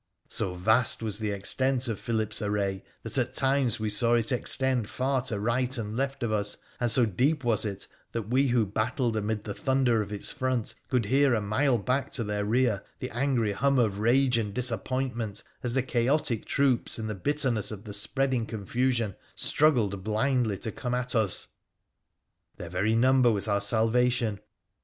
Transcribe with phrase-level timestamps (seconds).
[0.29, 4.89] So vast was the extent of Philip's array that at times we saw it extend
[4.89, 8.65] far to right and left of us; and so deep was it, that we who
[8.65, 12.83] battled amid the thunder of its front could hear a mile back to their rear
[12.97, 17.69] the angry hum of rage and disappoint ment as the chaotic troops, in the bitterness
[17.69, 21.49] of the spreading confusion, struggled blindly to come at us.
[22.57, 24.39] Their very number was our salvation.